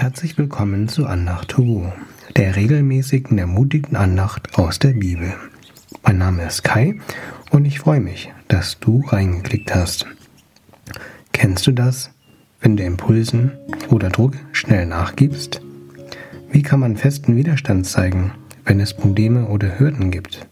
Herzlich 0.00 0.38
willkommen 0.38 0.88
zu 0.88 1.04
Andacht 1.04 1.48
to 1.48 1.62
go, 1.62 1.92
der 2.34 2.56
regelmäßigen, 2.56 3.36
ermutigten 3.36 3.96
Andacht 3.96 4.58
aus 4.58 4.78
der 4.78 4.94
Bibel. 4.94 5.34
Mein 6.02 6.16
Name 6.16 6.46
ist 6.46 6.64
Kai 6.64 6.98
und 7.50 7.66
ich 7.66 7.80
freue 7.80 8.00
mich, 8.00 8.32
dass 8.48 8.80
du 8.80 9.04
reingeklickt 9.06 9.74
hast. 9.74 10.06
Kennst 11.34 11.66
du 11.66 11.72
das, 11.72 12.12
wenn 12.62 12.78
du 12.78 12.82
Impulsen 12.82 13.52
oder 13.90 14.08
Druck 14.08 14.32
schnell 14.52 14.86
nachgibst? 14.86 15.60
Wie 16.50 16.62
kann 16.62 16.80
man 16.80 16.96
festen 16.96 17.36
Widerstand 17.36 17.84
zeigen, 17.84 18.32
wenn 18.64 18.80
es 18.80 18.94
Probleme 18.94 19.48
oder 19.48 19.78
Hürden 19.78 20.10
gibt? 20.10 20.46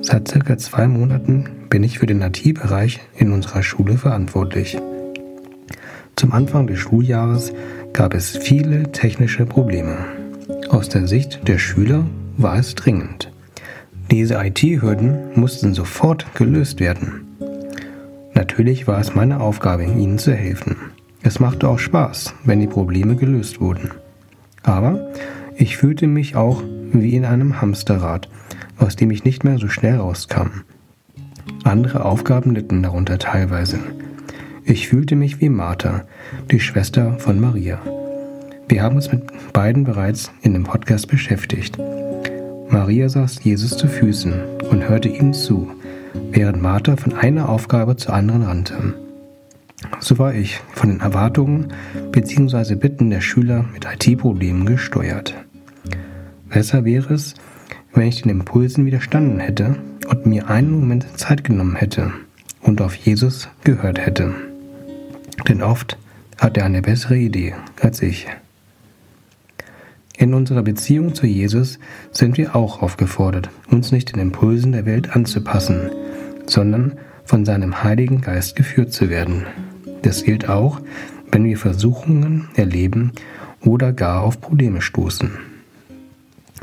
Seit 0.00 0.28
circa 0.28 0.56
zwei 0.58 0.86
Monaten 0.86 1.50
bin 1.70 1.82
ich 1.82 1.98
für 1.98 2.06
den 2.06 2.22
IT-Bereich 2.22 3.00
in 3.16 3.32
unserer 3.32 3.64
Schule 3.64 3.98
verantwortlich. 3.98 4.78
Zum 6.16 6.32
Anfang 6.32 6.66
des 6.66 6.78
Schuljahres 6.78 7.52
gab 7.92 8.14
es 8.14 8.36
viele 8.36 8.92
technische 8.92 9.46
Probleme. 9.46 9.98
Aus 10.68 10.88
der 10.88 11.06
Sicht 11.06 11.48
der 11.48 11.58
Schüler 11.58 12.06
war 12.36 12.56
es 12.56 12.74
dringend. 12.74 13.32
Diese 14.10 14.34
IT-Hürden 14.34 15.32
mussten 15.34 15.74
sofort 15.74 16.34
gelöst 16.34 16.78
werden. 16.78 17.24
Natürlich 18.34 18.86
war 18.86 19.00
es 19.00 19.14
meine 19.14 19.40
Aufgabe, 19.40 19.84
ihnen 19.84 20.18
zu 20.18 20.32
helfen. 20.32 20.76
Es 21.22 21.40
machte 21.40 21.68
auch 21.68 21.78
Spaß, 21.78 22.34
wenn 22.44 22.60
die 22.60 22.66
Probleme 22.66 23.16
gelöst 23.16 23.60
wurden. 23.60 23.90
Aber 24.62 25.10
ich 25.56 25.76
fühlte 25.76 26.06
mich 26.06 26.36
auch 26.36 26.62
wie 26.92 27.16
in 27.16 27.24
einem 27.24 27.60
Hamsterrad, 27.60 28.28
aus 28.78 28.96
dem 28.96 29.10
ich 29.10 29.24
nicht 29.24 29.44
mehr 29.44 29.58
so 29.58 29.68
schnell 29.68 29.96
rauskam. 29.96 30.62
Andere 31.64 32.04
Aufgaben 32.04 32.54
litten 32.54 32.82
darunter 32.82 33.18
teilweise. 33.18 33.78
Ich 34.66 34.88
fühlte 34.88 35.14
mich 35.14 35.42
wie 35.42 35.50
Martha, 35.50 36.04
die 36.50 36.58
Schwester 36.58 37.18
von 37.18 37.38
Maria. 37.38 37.78
Wir 38.66 38.82
haben 38.82 38.96
uns 38.96 39.12
mit 39.12 39.22
beiden 39.52 39.84
bereits 39.84 40.32
in 40.40 40.54
dem 40.54 40.64
Podcast 40.64 41.06
beschäftigt. 41.08 41.76
Maria 42.70 43.10
saß 43.10 43.44
Jesus 43.44 43.76
zu 43.76 43.88
Füßen 43.88 44.32
und 44.70 44.88
hörte 44.88 45.10
ihm 45.10 45.34
zu, 45.34 45.70
während 46.30 46.62
Martha 46.62 46.96
von 46.96 47.12
einer 47.12 47.50
Aufgabe 47.50 47.96
zur 47.96 48.14
anderen 48.14 48.42
rannte. 48.42 48.94
So 50.00 50.16
war 50.16 50.34
ich 50.34 50.60
von 50.72 50.88
den 50.88 51.00
Erwartungen 51.00 51.68
bzw. 52.12 52.76
Bitten 52.76 53.10
der 53.10 53.20
Schüler 53.20 53.66
mit 53.70 53.84
IT-Problemen 53.84 54.64
gesteuert. 54.64 55.34
Besser 56.48 56.86
wäre 56.86 57.12
es, 57.12 57.34
wenn 57.92 58.08
ich 58.08 58.22
den 58.22 58.30
Impulsen 58.30 58.86
widerstanden 58.86 59.40
hätte 59.40 59.76
und 60.08 60.24
mir 60.24 60.48
einen 60.48 60.70
Moment 60.70 61.06
Zeit 61.18 61.44
genommen 61.44 61.76
hätte 61.76 62.12
und 62.62 62.80
auf 62.80 62.94
Jesus 62.94 63.50
gehört 63.62 63.98
hätte. 63.98 64.32
Denn 65.48 65.62
oft 65.62 65.98
hat 66.38 66.56
er 66.56 66.64
eine 66.64 66.82
bessere 66.82 67.16
Idee 67.16 67.54
als 67.80 68.02
ich. 68.02 68.26
In 70.16 70.32
unserer 70.32 70.62
Beziehung 70.62 71.14
zu 71.14 71.26
Jesus 71.26 71.78
sind 72.12 72.38
wir 72.38 72.54
auch 72.54 72.82
aufgefordert, 72.82 73.50
uns 73.68 73.90
nicht 73.90 74.14
den 74.14 74.20
Impulsen 74.20 74.72
der 74.72 74.86
Welt 74.86 75.14
anzupassen, 75.14 75.90
sondern 76.46 76.92
von 77.24 77.44
seinem 77.44 77.82
Heiligen 77.82 78.20
Geist 78.20 78.54
geführt 78.54 78.92
zu 78.92 79.10
werden. 79.10 79.44
Das 80.02 80.22
gilt 80.22 80.48
auch, 80.48 80.80
wenn 81.32 81.44
wir 81.44 81.58
Versuchungen 81.58 82.48
erleben 82.54 83.12
oder 83.60 83.92
gar 83.92 84.22
auf 84.22 84.40
Probleme 84.40 84.82
stoßen. 84.82 85.32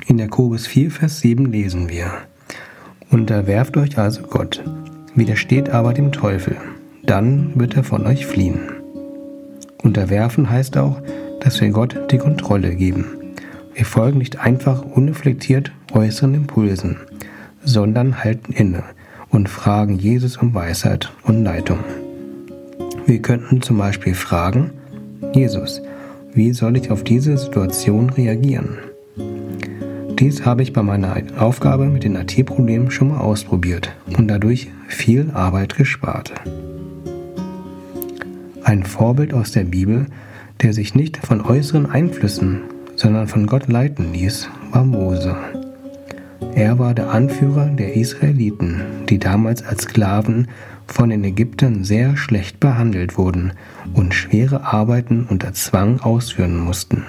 In 0.07 0.17
Jakobus 0.17 0.67
4, 0.67 0.91
Vers 0.91 1.19
7 1.19 1.51
lesen 1.51 1.89
wir, 1.89 2.11
Unterwerft 3.09 3.75
euch 3.75 3.97
also 3.97 4.21
Gott, 4.21 4.63
widersteht 5.15 5.69
aber 5.69 5.93
dem 5.93 6.13
Teufel, 6.13 6.55
dann 7.11 7.51
wird 7.59 7.75
er 7.75 7.83
von 7.83 8.07
euch 8.07 8.25
fliehen. 8.25 8.61
Unterwerfen 9.83 10.49
heißt 10.49 10.77
auch, 10.77 11.01
dass 11.41 11.59
wir 11.59 11.69
Gott 11.71 12.09
die 12.09 12.17
Kontrolle 12.17 12.73
geben. 12.73 13.05
Wir 13.73 13.83
folgen 13.83 14.19
nicht 14.19 14.39
einfach 14.39 14.81
unreflektiert 14.83 15.73
äußeren 15.91 16.35
Impulsen, 16.35 16.95
sondern 17.65 18.23
halten 18.23 18.53
inne 18.53 18.83
und 19.29 19.49
fragen 19.49 19.99
Jesus 19.99 20.37
um 20.37 20.53
Weisheit 20.53 21.11
und 21.23 21.43
Leitung. 21.43 21.79
Wir 23.05 23.21
könnten 23.21 23.61
zum 23.61 23.77
Beispiel 23.77 24.13
fragen, 24.13 24.71
Jesus, 25.33 25.81
wie 26.33 26.53
soll 26.53 26.77
ich 26.77 26.91
auf 26.91 27.03
diese 27.03 27.37
Situation 27.37 28.09
reagieren? 28.09 28.77
Dies 30.17 30.45
habe 30.45 30.63
ich 30.63 30.71
bei 30.71 30.81
meiner 30.81 31.17
Aufgabe 31.37 31.87
mit 31.87 32.05
den 32.05 32.15
IT-Problemen 32.15 32.89
schon 32.89 33.09
mal 33.09 33.19
ausprobiert 33.19 33.91
und 34.17 34.29
dadurch 34.29 34.69
viel 34.87 35.29
Arbeit 35.33 35.75
gespart. 35.75 36.31
Ein 38.63 38.83
Vorbild 38.83 39.33
aus 39.33 39.51
der 39.51 39.63
Bibel, 39.63 40.05
der 40.61 40.73
sich 40.73 40.93
nicht 40.93 41.17
von 41.17 41.41
äußeren 41.41 41.89
Einflüssen, 41.89 42.61
sondern 42.95 43.27
von 43.27 43.47
Gott 43.47 43.67
leiten 43.67 44.13
ließ, 44.13 44.49
war 44.71 44.85
Mose. 44.85 45.35
Er 46.53 46.77
war 46.77 46.93
der 46.93 47.11
Anführer 47.11 47.65
der 47.67 47.95
Israeliten, 47.95 48.81
die 49.09 49.17
damals 49.17 49.63
als 49.63 49.83
Sklaven 49.83 50.47
von 50.85 51.09
den 51.09 51.23
Ägyptern 51.23 51.83
sehr 51.83 52.17
schlecht 52.17 52.59
behandelt 52.59 53.17
wurden 53.17 53.53
und 53.93 54.13
schwere 54.13 54.65
Arbeiten 54.65 55.25
unter 55.29 55.53
Zwang 55.53 55.99
ausführen 56.01 56.57
mussten. 56.57 57.03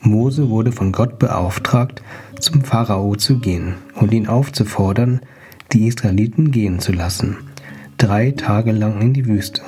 Mose 0.00 0.48
wurde 0.48 0.72
von 0.72 0.92
Gott 0.92 1.18
beauftragt, 1.18 2.02
zum 2.40 2.62
Pharao 2.62 3.14
zu 3.16 3.38
gehen 3.38 3.74
und 3.94 4.12
ihn 4.12 4.26
aufzufordern, 4.26 5.20
die 5.72 5.86
Israeliten 5.86 6.50
gehen 6.50 6.80
zu 6.80 6.92
lassen, 6.92 7.36
drei 7.98 8.30
Tage 8.30 8.72
lang 8.72 9.00
in 9.00 9.12
die 9.12 9.26
Wüste, 9.26 9.62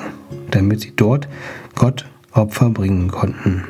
damit 0.51 0.81
sie 0.81 0.93
dort 0.95 1.29
Gott 1.75 2.07
Opfer 2.33 2.71
bringen 2.71 3.09
konnten. 3.09 3.65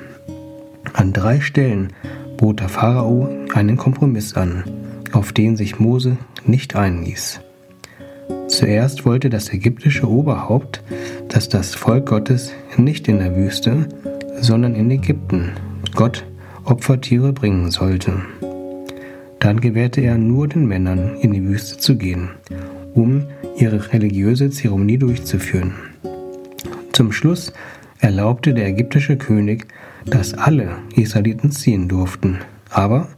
An 0.93 1.13
drei 1.13 1.41
Stellen 1.41 1.93
bot 2.37 2.61
der 2.61 2.69
Pharao 2.69 3.29
einen 3.55 3.77
Kompromiss 3.77 4.35
an, 4.35 4.65
auf 5.13 5.33
den 5.33 5.57
sich 5.57 5.79
Mose 5.79 6.17
nicht 6.45 6.77
einließ. 6.77 7.41
Zuerst 8.49 9.05
wollte 9.07 9.31
das 9.31 9.53
ägyptische 9.53 10.09
Oberhaupt, 10.09 10.83
dass 11.29 11.49
das 11.49 11.75
Volk 11.75 12.07
Gottes 12.07 12.53
nicht 12.77 13.09
in 13.09 13.19
der 13.19 13.37
Wüste, 13.37 13.89
sondern 14.41 14.75
in 14.75 14.91
Ägypten 14.91 15.53
Gott 15.95 16.25
Opfertiere 16.65 17.33
bringen 17.33 17.71
sollte. 17.71 18.13
Dann 19.39 19.61
gewährte 19.61 20.01
er 20.01 20.19
nur 20.19 20.49
den 20.49 20.67
Männern 20.67 21.17
in 21.21 21.33
die 21.33 21.43
Wüste 21.43 21.79
zu 21.79 21.97
gehen, 21.97 22.31
um 22.95 23.25
ihre 23.57 23.93
religiöse 23.93 24.51
Zeremonie 24.51 24.99
durchzuführen. 24.99 25.73
Zum 26.93 27.13
Schluss 27.13 27.53
erlaubte 27.99 28.55
der 28.55 28.67
ägyptische 28.67 29.17
König, 29.17 29.67
dass 30.07 30.35
alle 30.35 30.79
Israeliten 30.97 31.51
ziehen 31.51 31.89
durften, 31.89 32.39
aber 32.71 33.09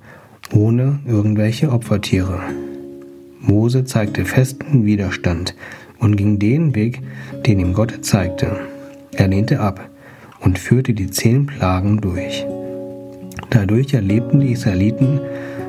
ohne 0.52 1.00
irgendwelche 1.06 1.70
Opfertiere. 1.70 2.40
Mose 3.40 3.84
zeigte 3.84 4.24
festen 4.24 4.84
Widerstand 4.84 5.54
und 5.98 6.16
ging 6.16 6.38
den 6.38 6.74
Weg, 6.74 7.00
den 7.46 7.58
ihm 7.58 7.74
Gott 7.74 8.04
zeigte. 8.04 8.56
Er 9.12 9.28
lehnte 9.28 9.60
ab 9.60 9.88
und 10.40 10.58
führte 10.58 10.92
die 10.92 11.10
zehn 11.10 11.46
Plagen 11.46 12.00
durch. 12.00 12.46
Dadurch 13.50 13.94
erlebten 13.94 14.40
die 14.40 14.52
Israeliten, 14.52 15.20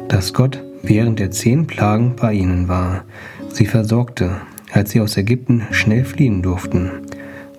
dass 0.07 0.33
Gott 0.33 0.63
während 0.83 1.19
der 1.19 1.31
zehn 1.31 1.67
Plagen 1.67 2.15
bei 2.15 2.33
ihnen 2.33 2.67
war, 2.67 3.05
sie 3.49 3.65
versorgte, 3.65 4.41
als 4.71 4.91
sie 4.91 5.01
aus 5.01 5.17
Ägypten 5.17 5.63
schnell 5.71 6.05
fliehen 6.05 6.41
durften, 6.41 6.91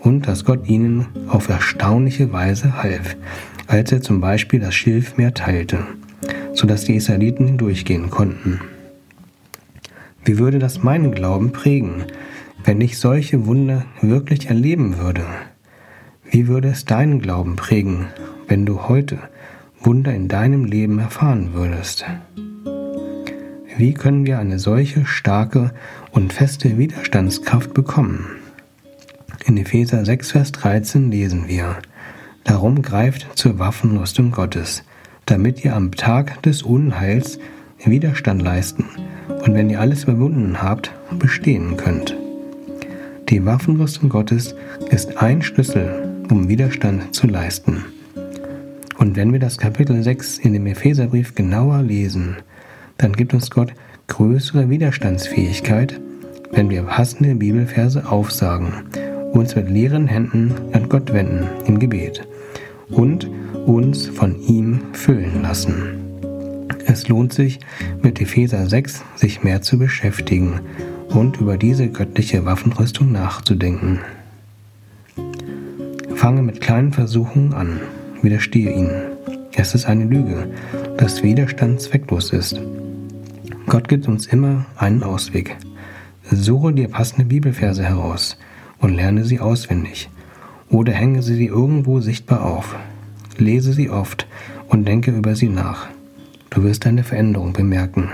und 0.04 0.28
dass 0.28 0.44
Gott 0.44 0.68
ihnen 0.68 1.06
auf 1.28 1.48
erstaunliche 1.48 2.32
Weise 2.32 2.82
half, 2.82 3.16
als 3.66 3.90
er 3.90 4.02
zum 4.02 4.20
Beispiel 4.20 4.60
das 4.60 4.74
Schilfmeer 4.74 5.32
teilte, 5.32 5.78
sodass 6.52 6.84
die 6.84 6.94
Israeliten 6.94 7.56
durchgehen 7.56 8.10
konnten. 8.10 8.60
Wie 10.24 10.38
würde 10.38 10.58
das 10.58 10.82
meinen 10.82 11.12
Glauben 11.12 11.52
prägen, 11.52 12.04
wenn 12.64 12.80
ich 12.80 12.98
solche 12.98 13.46
Wunder 13.46 13.86
wirklich 14.02 14.48
erleben 14.48 14.98
würde? 14.98 15.24
Wie 16.30 16.48
würde 16.48 16.68
es 16.68 16.84
deinen 16.84 17.20
Glauben 17.20 17.56
prägen, 17.56 18.06
wenn 18.46 18.66
du 18.66 18.88
heute 18.88 19.18
Wunder 19.80 20.14
in 20.14 20.28
deinem 20.28 20.64
Leben 20.64 20.98
erfahren 20.98 21.50
würdest? 21.54 22.04
Wie 23.76 23.92
können 23.92 24.24
wir 24.24 24.38
eine 24.38 24.58
solche 24.58 25.04
starke 25.04 25.72
und 26.12 26.32
feste 26.32 26.78
Widerstandskraft 26.78 27.74
bekommen? 27.74 28.43
In 29.46 29.58
Epheser 29.58 30.06
6, 30.06 30.30
Vers 30.30 30.52
13 30.52 31.10
lesen 31.10 31.48
wir, 31.48 31.76
Darum 32.44 32.80
greift 32.80 33.26
zur 33.34 33.58
Waffenrüstung 33.58 34.30
Gottes, 34.30 34.84
damit 35.26 35.62
ihr 35.66 35.76
am 35.76 35.92
Tag 35.92 36.42
des 36.42 36.62
Unheils 36.62 37.38
Widerstand 37.84 38.40
leisten 38.40 38.86
und 39.44 39.52
wenn 39.52 39.68
ihr 39.68 39.80
alles 39.80 40.04
überwunden 40.04 40.62
habt, 40.62 40.92
bestehen 41.18 41.76
könnt. 41.76 42.16
Die 43.28 43.44
Waffenrüstung 43.44 44.08
Gottes 44.08 44.54
ist 44.88 45.18
ein 45.18 45.42
Schlüssel, 45.42 46.24
um 46.30 46.48
Widerstand 46.48 47.14
zu 47.14 47.26
leisten. 47.26 47.84
Und 48.96 49.14
wenn 49.16 49.30
wir 49.30 49.40
das 49.40 49.58
Kapitel 49.58 50.02
6 50.02 50.38
in 50.38 50.54
dem 50.54 50.66
Epheserbrief 50.66 51.34
genauer 51.34 51.82
lesen, 51.82 52.36
dann 52.96 53.12
gibt 53.12 53.34
uns 53.34 53.50
Gott 53.50 53.74
größere 54.06 54.70
Widerstandsfähigkeit, 54.70 56.00
wenn 56.52 56.70
wir 56.70 56.84
passende 56.84 57.34
Bibelverse 57.34 58.08
aufsagen, 58.10 58.84
uns 59.34 59.56
mit 59.56 59.68
leeren 59.68 60.06
Händen 60.06 60.54
an 60.72 60.88
Gott 60.88 61.12
wenden 61.12 61.48
im 61.66 61.78
Gebet 61.80 62.26
und 62.88 63.28
uns 63.66 64.06
von 64.06 64.40
ihm 64.40 64.80
füllen 64.92 65.42
lassen. 65.42 66.00
Es 66.86 67.08
lohnt 67.08 67.32
sich, 67.32 67.58
mit 68.02 68.20
Epheser 68.20 68.68
6 68.68 69.02
sich 69.16 69.42
mehr 69.42 69.60
zu 69.62 69.78
beschäftigen 69.78 70.60
und 71.08 71.40
über 71.40 71.56
diese 71.56 71.88
göttliche 71.88 72.44
Waffenrüstung 72.44 73.10
nachzudenken. 73.10 74.00
Fange 76.14 76.42
mit 76.42 76.60
kleinen 76.60 76.92
Versuchen 76.92 77.52
an, 77.54 77.80
widerstehe 78.22 78.72
ihnen. 78.72 79.02
Es 79.56 79.74
ist 79.74 79.86
eine 79.86 80.04
Lüge, 80.04 80.48
dass 80.96 81.22
Widerstand 81.22 81.80
zwecklos 81.80 82.32
ist. 82.32 82.60
Gott 83.66 83.88
gibt 83.88 84.06
uns 84.06 84.26
immer 84.26 84.66
einen 84.76 85.02
Ausweg. 85.02 85.56
Suche 86.30 86.72
dir 86.72 86.88
passende 86.88 87.24
Bibelverse 87.24 87.82
heraus 87.82 88.36
und 88.84 88.92
lerne 88.92 89.24
sie 89.24 89.40
auswendig. 89.40 90.10
Oder 90.68 90.92
hänge 90.92 91.22
sie 91.22 91.46
irgendwo 91.46 92.00
sichtbar 92.00 92.44
auf. 92.44 92.76
Lese 93.38 93.72
sie 93.72 93.88
oft 93.88 94.26
und 94.68 94.86
denke 94.86 95.10
über 95.10 95.34
sie 95.36 95.48
nach. 95.48 95.88
Du 96.50 96.62
wirst 96.64 96.86
eine 96.86 97.02
Veränderung 97.02 97.54
bemerken. 97.54 98.10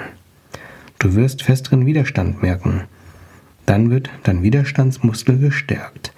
Du 1.01 1.17
wirst 1.17 1.43
festeren 1.43 1.87
Widerstand 1.87 2.41
merken. 2.41 2.83
Dann 3.67 3.91
wird 3.91 4.11
dein 4.23 4.45
Widerstandsmuskel 4.45 5.39
gestärkt 5.39 6.13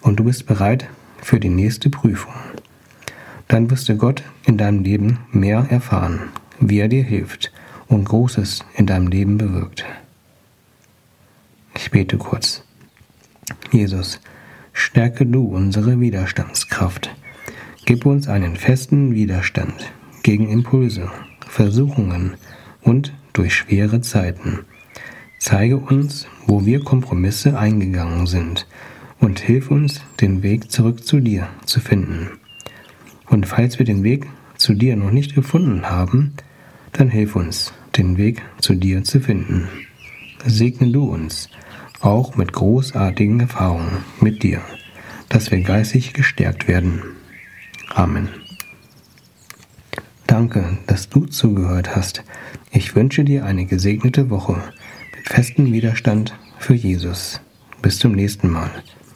und 0.00 0.18
du 0.18 0.24
bist 0.24 0.46
bereit 0.46 0.88
für 1.20 1.38
die 1.38 1.50
nächste 1.50 1.90
Prüfung. 1.90 2.32
Dann 3.46 3.70
wirst 3.70 3.90
du 3.90 3.96
Gott 3.96 4.22
in 4.46 4.56
deinem 4.56 4.84
Leben 4.84 5.18
mehr 5.32 5.66
erfahren, 5.68 6.30
wie 6.60 6.78
er 6.78 6.88
dir 6.88 7.04
hilft 7.04 7.52
und 7.88 8.08
Großes 8.08 8.64
in 8.74 8.86
deinem 8.86 9.08
Leben 9.08 9.36
bewirkt. 9.36 9.84
Ich 11.74 11.90
bete 11.90 12.16
kurz. 12.16 12.64
Jesus, 13.70 14.20
stärke 14.72 15.26
du 15.26 15.44
unsere 15.44 16.00
Widerstandskraft. 16.00 17.14
Gib 17.84 18.06
uns 18.06 18.28
einen 18.28 18.56
festen 18.56 19.14
Widerstand 19.14 19.92
gegen 20.22 20.48
Impulse, 20.48 21.10
Versuchungen 21.46 22.34
und 22.82 23.12
durch 23.32 23.54
schwere 23.54 24.00
Zeiten. 24.00 24.60
Zeige 25.38 25.76
uns, 25.76 26.26
wo 26.46 26.64
wir 26.66 26.80
Kompromisse 26.82 27.58
eingegangen 27.58 28.26
sind 28.26 28.66
und 29.20 29.38
hilf 29.38 29.70
uns, 29.70 30.00
den 30.20 30.42
Weg 30.42 30.70
zurück 30.70 31.06
zu 31.06 31.20
dir 31.20 31.48
zu 31.64 31.80
finden. 31.80 32.30
Und 33.26 33.46
falls 33.46 33.78
wir 33.78 33.86
den 33.86 34.02
Weg 34.02 34.26
zu 34.56 34.74
dir 34.74 34.96
noch 34.96 35.10
nicht 35.10 35.34
gefunden 35.34 35.88
haben, 35.88 36.32
dann 36.92 37.08
hilf 37.08 37.36
uns, 37.36 37.72
den 37.96 38.16
Weg 38.16 38.42
zu 38.60 38.74
dir 38.74 39.04
zu 39.04 39.20
finden. 39.20 39.68
Segne 40.44 40.90
du 40.90 41.04
uns, 41.04 41.50
auch 42.00 42.36
mit 42.36 42.52
großartigen 42.52 43.40
Erfahrungen 43.40 44.04
mit 44.20 44.42
dir, 44.42 44.60
dass 45.28 45.50
wir 45.50 45.60
geistig 45.60 46.12
gestärkt 46.12 46.68
werden. 46.68 47.02
Amen. 47.94 48.28
Danke, 50.26 50.78
dass 50.86 51.08
du 51.08 51.26
zugehört 51.26 51.96
hast. 51.96 52.22
Ich 52.70 52.94
wünsche 52.94 53.24
dir 53.24 53.44
eine 53.44 53.64
gesegnete 53.64 54.30
Woche 54.30 54.62
mit 55.16 55.28
festem 55.28 55.72
Widerstand 55.72 56.38
für 56.58 56.74
Jesus. 56.74 57.40
Bis 57.80 57.98
zum 57.98 58.12
nächsten 58.12 58.50
Mal. 58.50 58.70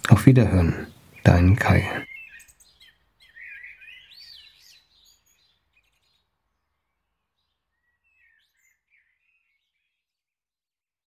Auf 0.09 0.27
Wiederhören. 0.27 0.87
Dein 1.23 1.57
Kai. 1.57 1.85